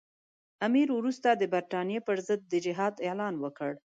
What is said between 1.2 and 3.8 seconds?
د برټانیې پر ضد د جهاد اعلان وکړ.